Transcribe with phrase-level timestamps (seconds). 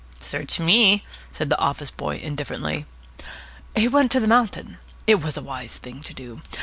[0.19, 2.87] "Search me," said the office boy indifferently.
[3.75, 4.79] "He went to the mountain.
[5.05, 6.41] It was a wise thing to do.